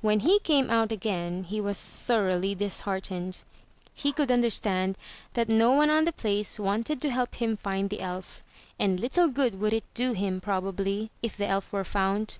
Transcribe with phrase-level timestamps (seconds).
[0.00, 3.42] When he came out again he was thoroughly disheartened.
[3.94, 4.96] He could understand
[5.32, 8.44] that no one on the place wanted to help him find the elf.
[8.78, 12.38] And little good would it do him, probably, if the elf were found!